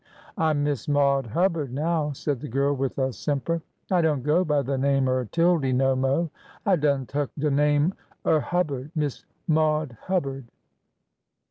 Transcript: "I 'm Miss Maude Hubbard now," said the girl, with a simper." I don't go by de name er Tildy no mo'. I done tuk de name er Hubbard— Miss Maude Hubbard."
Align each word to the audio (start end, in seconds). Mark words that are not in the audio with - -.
"I 0.39 0.49
'm 0.49 0.63
Miss 0.63 0.87
Maude 0.87 1.27
Hubbard 1.27 1.71
now," 1.71 2.11
said 2.13 2.39
the 2.39 2.47
girl, 2.47 2.73
with 2.75 2.97
a 2.97 3.13
simper." 3.13 3.61
I 3.91 4.01
don't 4.01 4.23
go 4.23 4.43
by 4.43 4.63
de 4.63 4.75
name 4.75 5.07
er 5.07 5.25
Tildy 5.25 5.73
no 5.73 5.95
mo'. 5.95 6.31
I 6.65 6.75
done 6.77 7.05
tuk 7.05 7.29
de 7.37 7.51
name 7.51 7.93
er 8.25 8.39
Hubbard— 8.39 8.89
Miss 8.95 9.25
Maude 9.47 9.95
Hubbard." 10.05 10.45